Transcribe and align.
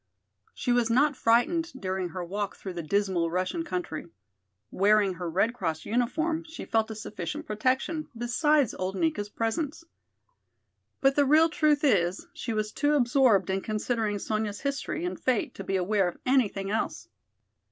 She 0.55 0.71
was 0.71 0.89
not 0.89 1.15
frightened 1.15 1.71
during 1.79 2.09
her 2.09 2.23
walk 2.23 2.55
through 2.55 2.73
the 2.73 2.81
dismal 2.81 3.29
Russian 3.29 3.61
country. 3.63 4.07
Wearing 4.71 5.13
her 5.13 5.29
Red 5.29 5.53
Cross 5.53 5.85
uniform 5.85 6.43
she 6.47 6.65
felt 6.65 6.89
a 6.89 6.95
sufficient 6.95 7.45
protection, 7.45 8.09
besides 8.17 8.73
old 8.73 8.95
Nika's 8.95 9.29
presence. 9.29 9.83
But 11.01 11.15
the 11.15 11.25
real 11.27 11.49
truth 11.49 11.83
is 11.83 12.25
she 12.33 12.51
was 12.51 12.71
too 12.71 12.93
absorbed 12.95 13.51
in 13.51 13.61
considering 13.61 14.17
Sonya's 14.17 14.61
history 14.61 15.05
and 15.05 15.19
fate 15.19 15.53
to 15.53 15.63
be 15.63 15.75
aware 15.75 16.07
of 16.07 16.17
anything 16.25 16.71
else. 16.71 17.07